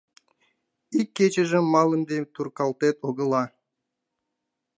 [0.99, 3.43] —Ик кечыжым малыде туркалтет огыла.